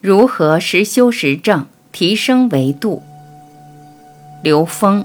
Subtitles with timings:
[0.00, 3.02] 如何实修实证，提升维度？
[4.42, 5.04] 刘峰。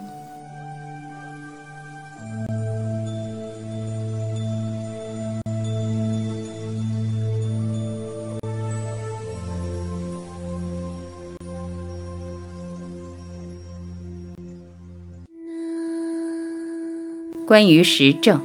[17.48, 18.42] 关于实证，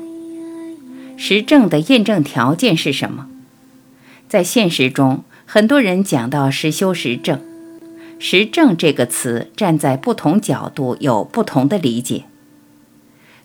[1.16, 3.28] 实证的验证条件是什么？
[4.28, 5.22] 在现实中。
[5.48, 7.40] 很多人讲到实修实证，
[8.18, 12.24] 实证这个词站在不同角度有不同的理解。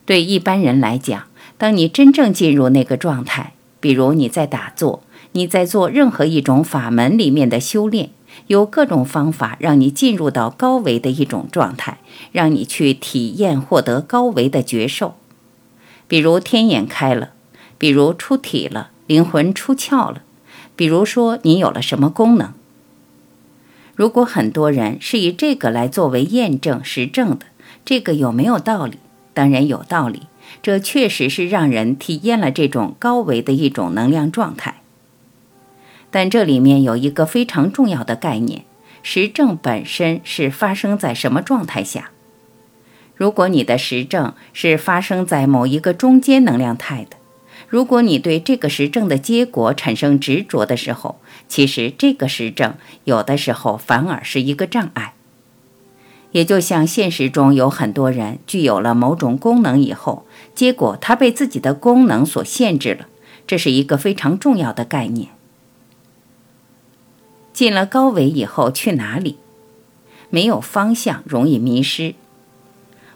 [0.03, 1.25] 对一般人来讲，
[1.59, 8.09] 当你真正进入那个状态，比如你在打坐，你在做任何一种法门里面的修炼，
[8.47, 11.99] 有各种方法让你进入到高维的一种状态，
[12.31, 15.13] 让你去体验获得高维的觉受，
[16.07, 17.33] 比如天眼开了，
[17.77, 20.23] 比如出体了，灵魂出窍了。
[20.75, 22.53] 比如说，你有了什么功能？
[23.95, 27.45] 如果很多人是以这个来作为验证实证的，
[27.85, 28.97] 这个有没有道理？
[29.33, 30.23] 当然有道理，
[30.61, 34.81] 这确实是让人体验了这种高维的一种能量状态。
[36.09, 38.65] 但这里面有一个非常重要的概念：
[39.03, 42.11] 实证本身是发生在什么状态下？
[43.15, 47.17] 如果你的实证是发生在某一个中间能量态的。
[47.71, 55.13] 如果你对这个实证的结果产生执着的时候，其实这个实证有的时候反而是一个障碍。
[56.33, 63.07] 也就像现实中有很多人具有了某种功能以后，结果他被自己的功能所限制了，
[63.47, 65.29] 这是一个非常重要的概念。
[67.53, 69.37] 进了高维以后去哪里？
[70.29, 72.15] 没有方向，容易迷失。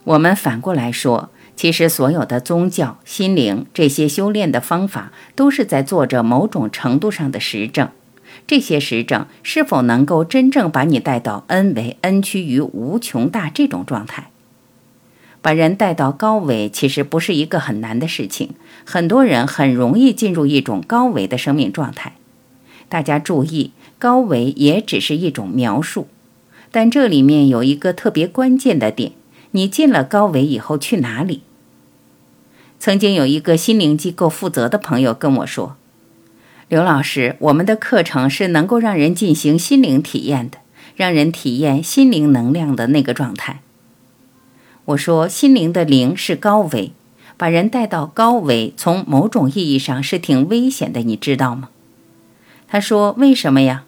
[0.05, 1.29] 我们反过来说。
[1.55, 7.89] 其实，所有的宗教、心灵这些修炼的方法，都是在做着某种程度上的实证。
[8.45, 14.29] 这些实证是否能够真正把你带到 n 为 n 趋于无穷大这种状态？
[15.41, 18.49] 把人带到高维，其实不是一个很难的事情。
[18.83, 22.15] 很多人很容易进入一种高维的生命状态。
[22.89, 26.07] 大家注意，高维也只是一种描述，
[26.71, 29.13] 但这里面有一个特别关键的点。
[29.51, 31.41] 你进了高维以后去哪里？
[32.85, 35.75] 曾经有一个心灵机构负责的朋友跟我说
[36.69, 40.59] ：“刘老师，我们的课程是能够让人进行心灵体验的，
[40.95, 43.61] 让人体验心灵能量的那个状态。”
[44.85, 46.91] 我说：“心灵的灵是高维，
[47.37, 51.69] 把人带到高维，从某种意义上是挺危险的，你知道吗？”
[52.69, 53.85] 他说：“为什么呀？”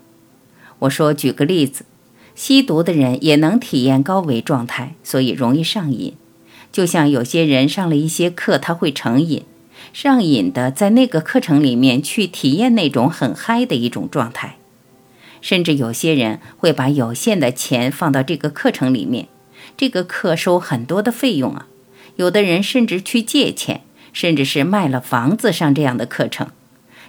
[0.80, 1.86] 我说：“举个例子。”
[2.34, 6.16] 吸毒的人也能体验高维状态，所以容易上瘾。
[6.78, 9.44] 就像有些人上了一些课，他会成瘾，
[9.94, 14.58] 上瘾的在那个课程里面去体验那种很嗨的一种状态。
[15.42, 19.28] 甚至有些人会把有限的钱放到这个课程里面，
[19.76, 21.66] 这个课收很多的费用啊。
[22.18, 23.82] 有的人甚至去借钱，
[24.14, 26.50] 甚至是卖了房子上这样的课程。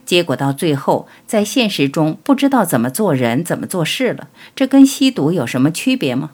[0.07, 6.31] 结果到最后，在现实中不知道怎么做人、怎么做事了，这跟吸毒有什么区别吗？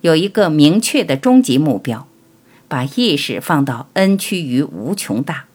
[0.00, 2.06] 有一个明确的终极目标，
[2.68, 5.46] 把意识放到 n 趋于无穷大。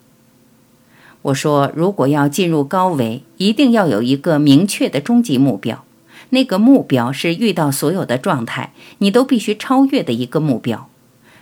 [1.21, 5.85] 我说，如果要进入高维，一定要有一个明确的终极目标，
[6.31, 10.89] 那个目标是遇到所有的状态，你都必须超越的一个目标，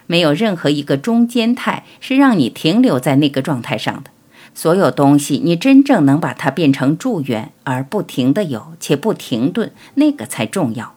[0.06, 4.12] 没有任何一个中间态是让你停留在那个状态上的。
[4.54, 10.94] 所有东西，你真正能把它变成助缘而不停的有且不停顿，那个才重要。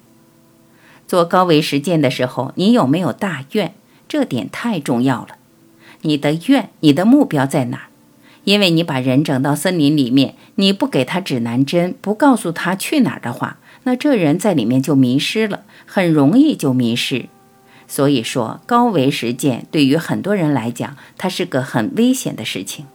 [1.14, 3.72] 做高维实践的时候，你有没有大愿？
[4.08, 5.36] 这点太重要了。
[6.02, 7.82] 你的愿，你的目标在哪儿？
[8.42, 17.26] 因为你把人整到森林里面，你不给他指南针，不告诉他去哪儿的话，那这人在里面就迷失了，很容易就迷失。
[17.86, 22.86] 所以说，高维实践对于很多人来讲，它是个很危险的事情。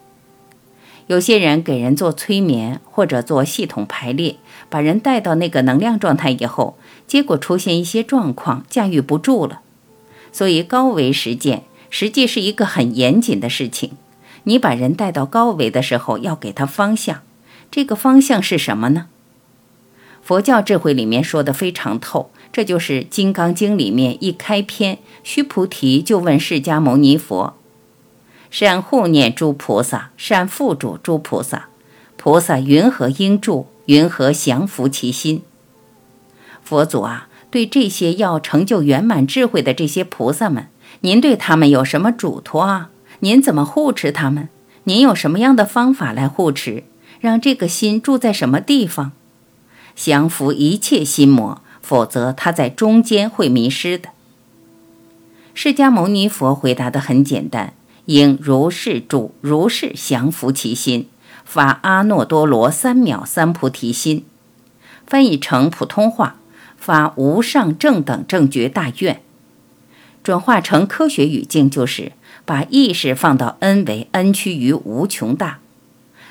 [1.10, 4.36] 有些人给人做催眠或者做系统排列，
[4.68, 6.78] 把人带到那个能量状态以后，
[7.08, 9.60] 结果出现一些状况，驾驭不住了。
[10.30, 13.90] 所以高维实践实际是一个很严谨的事情。
[14.44, 17.22] 你把人带到高维的时候，要给他方向。
[17.72, 19.08] 这个方向是什么呢？
[20.22, 27.56] 佛教智慧里面说的非常透，这就是《金刚经》里面一开篇，须菩提就问释迦牟尼佛。
[28.50, 31.68] 善护念诸菩萨，善护助诸菩萨。
[32.16, 33.66] 菩萨云何应住？
[33.86, 35.42] 云何降伏其心？
[36.62, 40.68] 佛祖啊，对这些要成就圆满智慧的这些菩萨们，
[41.00, 42.90] 您对他们有什么嘱托啊？
[43.20, 44.48] 您怎么护持他们？
[44.84, 46.84] 您有什么样的方法来护持，
[47.20, 49.12] 让这个心住在什么地方？
[49.96, 54.10] 降服一切心魔，否则他在中间会迷失的。
[55.52, 57.74] 释迦牟尼佛回答的很简单：
[58.10, 61.08] 应如是住，如是降服其心，
[61.44, 64.24] 发阿耨多罗三藐三菩提心。
[65.06, 66.36] 翻译成普通话：
[66.76, 69.22] 发无上正等正觉大愿。
[70.22, 72.12] 转化成科学语境就是。
[72.46, 75.60] 把意识放到 n 为 n 趋于无穷大。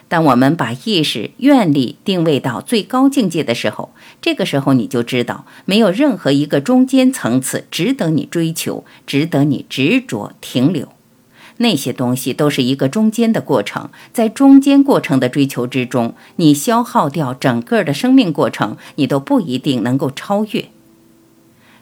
[0.10, 10.90] 当我们把意识愿力定位到最高境界的时候，这个时候你就知道，没有任何一个中间层次值得你追求，值得你执着停留。
[11.60, 20.66] 那些东西都是一个中间的过程，在中间过程的追求之中，你消耗掉整个的生命过程，你都不一定能够超越。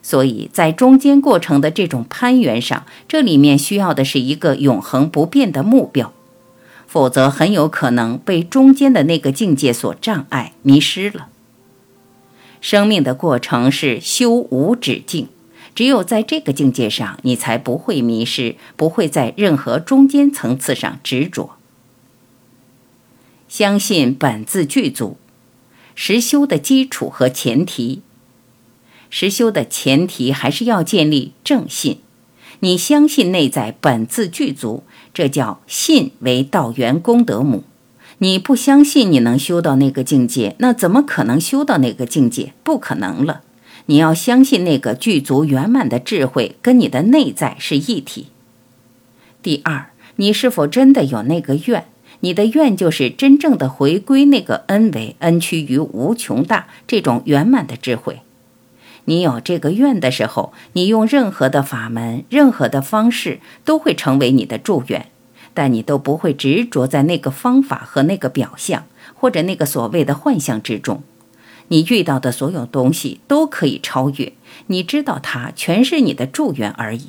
[0.04, 6.14] 所以在中间过程的这种攀援上，这里面需要的是一个永恒不变的目标，
[6.88, 11.28] 否则很有可能被中间的那个境界所障碍，迷失了。
[12.62, 15.28] 生命的过程是修无止境，
[15.78, 21.52] 只有在这个境界上，你才不会迷失，不会在任何中间层次上执着。
[23.48, 25.18] 相信本自具足，
[25.94, 28.02] 实修的基础和前提。
[29.12, 32.00] 实修的前提还是要建立正信，
[32.62, 34.84] 你相信内在本自具足，
[35.14, 37.64] 这叫信为道源功德母。
[38.18, 42.54] 你不相信你能修到那个境界，那怎么可能修到那个境界？
[42.64, 43.44] 不可能了。
[43.88, 48.28] 你要相信那个具足圆满的智慧跟你的内在是一体。
[49.42, 51.86] 第二，你是否真的有那个愿？
[52.22, 58.22] 你的愿就是真正的回归那个恩为恩趋于无穷大这种圆满的智慧。
[59.06, 65.06] 你有这个愿的时候，你用任何的法门、任何的方式都会成为你的祝愿，
[65.54, 71.04] 但你都不会执着在那个方法和那个表象，或者那个所谓的幻象之中。
[71.70, 74.34] 你遇到的所有东西都可以超越，
[74.68, 77.08] 你知道它全是你的助愿而已。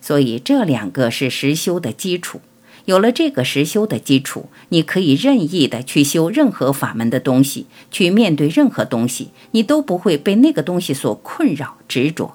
[0.00, 2.40] 所以这两个是实修的基础。
[2.84, 12.34] 有了这个实修的基础，你可以任意的去修任何法门的东西，去面对任何东西，你都不会被那个东西所困扰执着。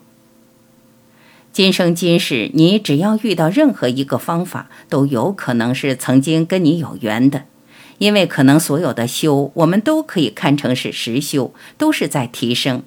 [1.51, 7.45] 今生今世，你只要遇到任何一个方法，都有可能是曾经跟你有缘的，
[8.03, 12.83] 因为可能所有的修，我们都可以看成是实修，都是在提升。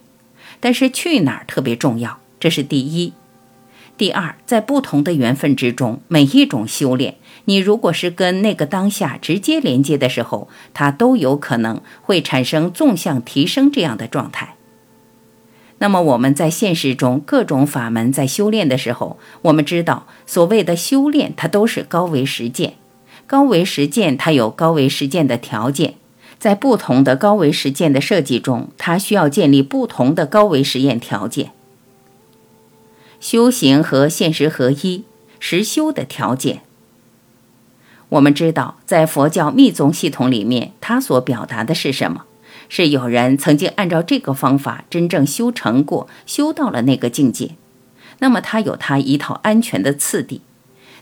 [0.61, 3.15] 但是去哪儿特别重要，这是第一。
[3.97, 7.17] 第二，在不同的缘分之中，每一种修炼，
[7.47, 14.57] 你如果是跟那个当下直接连接的时候，它都有可能会产生纵向提升这样的状态。
[15.79, 22.75] 那么我们在现实中各种法门在修炼的时候，我们知道所谓的修炼，它都是高维实践。
[23.27, 25.95] 高维实践它有高维实践的条件，
[26.39, 31.51] 在不同的高维实践的设计中，它需要建立不同的高维实验条件。
[33.19, 35.05] 修行和现实合一，
[35.41, 36.61] 实修的条件。
[38.11, 42.25] 我们知道，在佛教密宗系统里面，它所表达的是什么？
[42.69, 47.57] 是有人曾经按照这个方法真正修成过，修到了那个境界。
[48.21, 50.41] 那么，他有他一套安全的次第，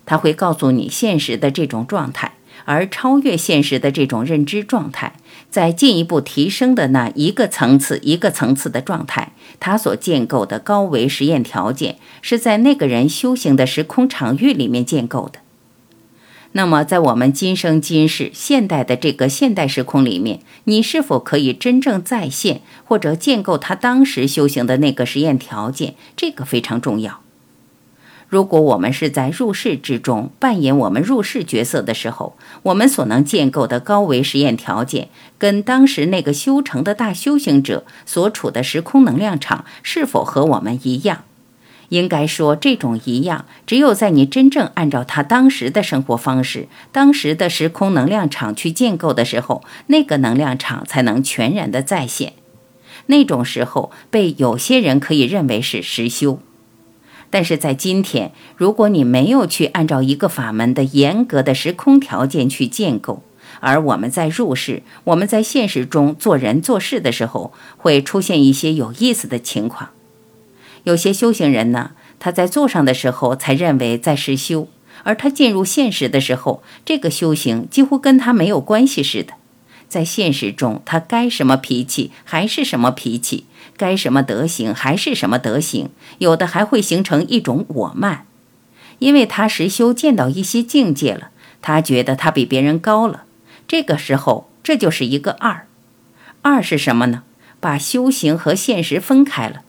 [0.06, 2.32] 他会告诉你现实的这种状态。
[2.66, 5.12] 而超越现实的这种认知状态，
[5.50, 15.40] 在进一步提升的那一个层次、一个层次的状态，它所建构的高维实验条件，是在那个人修行的时空场域里面建构的。
[16.52, 25.96] 那么，在我们今生今世现代的这个现代时空里面，你是否可以真正再现或者建构他当时修行的那个实验条件？
[26.16, 27.23] 这个非常重要。
[28.34, 41.22] 如果我们是在入世之中扮演我们入世角色的时候，我们所能建构的高维实验条件，跟当时那个修成的大修行者所处的时空能量场是否和我们一样？
[41.90, 52.32] 应该说，这种一样，只有在你真正按照他当时的生活方式、当时的时空能量场去建构的时候，那个能量场才能全然的再现。
[53.06, 56.40] 那种时候，被有些人可以认为是实修。
[57.34, 63.24] 但是在今天，如果你没有去按照一个法门的严格的时空条件去建构，
[63.58, 69.90] 而我们在入世、我们在现实中做人做事的时候，会出现一些有意思的情况。
[70.84, 74.68] 有些修行人呢，他在坐上的时候才认为在实修，
[75.02, 79.32] 而他进入现实的时候，这个修行几乎跟他没有关系似的。
[79.88, 83.46] 在现实中，他该什么脾气还是什么脾气。
[83.76, 88.26] 该什么德行还是什么德行，有的还会形成一种我慢，
[88.98, 93.24] 因为他实修见到一些境界了，他觉得他比别人高了。
[93.66, 95.66] 这个时候，这就是一个二。
[96.42, 97.22] 二是什么呢？
[97.58, 99.62] 把修行和现实分开了。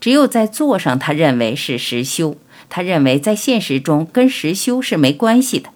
[0.00, 2.36] 只有在做上，他认为是实修；
[2.68, 5.70] 他认为在现实中跟实修是没关系的。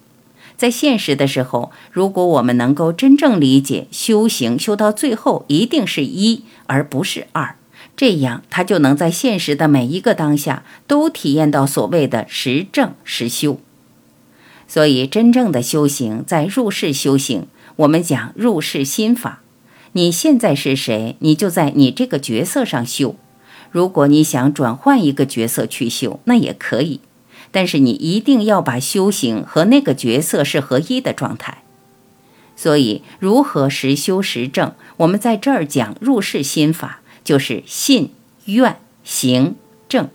[0.55, 7.55] 在现实的时候，如果我们能够真正理解修行，修到最后一定是一而不是二，
[7.99, 13.59] 这样他就能在现实的每一个当下都体验到所谓的实证实修。
[14.69, 19.41] 所以，真正的修行在入世修行，我们讲入世心法。
[19.91, 23.17] 你现在是谁，你就在你这个角色上修。
[23.69, 27.01] 如果你想转换一个角色去修，那也可以。
[27.51, 31.63] 但是你一定要把修行和那个角色是合一的状态。
[32.55, 34.71] 所以，如何实修实证？
[34.95, 38.09] 我们在这儿讲入世心法，就是信、
[38.45, 39.53] 愿、行、
[39.87, 40.09] 正。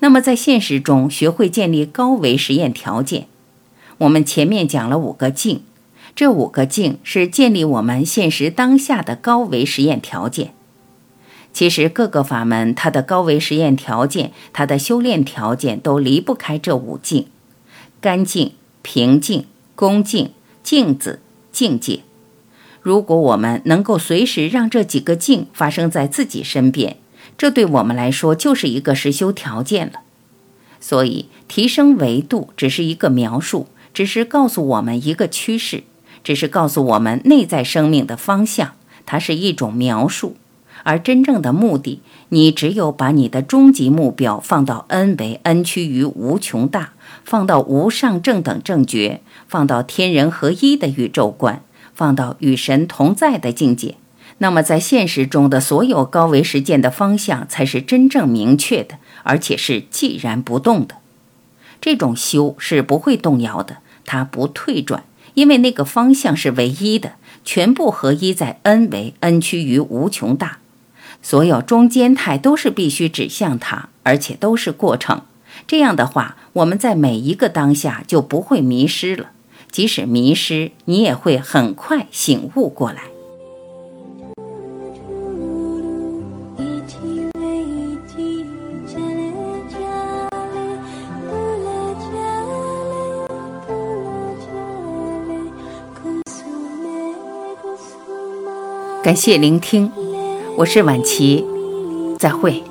[0.00, 3.26] 那么在现实中，学会建立高维实验条件。
[3.96, 5.62] 我们前面讲了五个境，
[6.14, 10.52] 这五个境是建立我们现实当下的高维实验条件。
[11.54, 17.28] 其实各个法门，它的高维实验条件，它的修炼条件都离不开这五境：
[18.02, 18.52] 干净、
[18.82, 22.02] 平静、恭敬、镜子、境界。
[22.86, 26.96] 如果我们能够随时让这几个境发生在自己身边，
[27.36, 30.02] 这对我们来说就是一个实修条件了。
[30.78, 35.82] 所以，提升维度只是一个描述，只是告诉我们一个趋势，
[36.22, 38.74] 只是告诉我们内在生命的方向，
[39.04, 40.36] 它是一种描述。
[40.84, 46.92] 而真正的目的，你只有把你的终极目标放到 n 为 n 趋于无穷大，
[47.24, 51.64] 放到无上正等正觉，放到天人合一的宇宙观，
[51.96, 53.96] 放到与神同在的境界，
[54.38, 60.96] 那么在现实中的所有高维实践的方向才是真正明确的，而且是寂然不动的。
[61.80, 67.12] 这种修是不会动摇的，它不退转，因为那个方向是唯一的，
[67.44, 70.58] 全部合一在 n 为 n 趋于无穷大。
[71.22, 75.22] 所有中间态都是必须指向它，而且都是过程。
[75.66, 79.30] 这样的话，我们在每一个当下就不会迷失了。
[79.76, 83.02] 即使迷失，你也会很快醒悟过来。
[99.04, 99.92] 感谢聆听。
[100.56, 101.44] 我是晚琪，
[102.18, 102.62] 再会。